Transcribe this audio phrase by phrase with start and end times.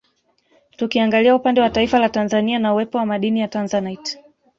[0.77, 4.19] Tukiangalia upande wa taifa la Tanzania na uwepo wa madini ya Tanzanite